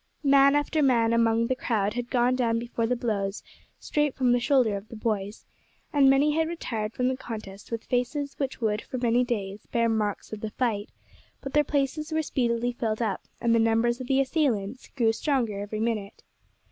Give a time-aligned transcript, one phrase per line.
[0.23, 3.43] Man after man among the crowd had gone down before the blows
[3.79, 5.45] straight from the shoulder of the boys,
[5.93, 9.87] and many had retired from the contest with faces which would for many days bear
[9.89, 10.89] marks of the fight;
[11.39, 15.59] but their places were speedily filled up, and the numbers of the assailants grew stronger
[15.59, 16.23] every minute.